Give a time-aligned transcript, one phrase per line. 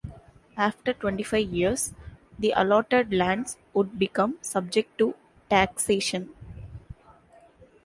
[0.57, 1.93] After twenty-five years,
[2.39, 5.13] the allotted lands would become subject to
[5.47, 6.29] taxation.